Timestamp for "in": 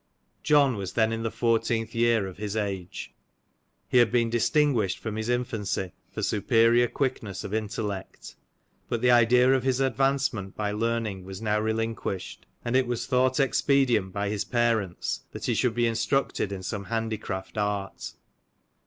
1.13-1.21, 16.51-16.63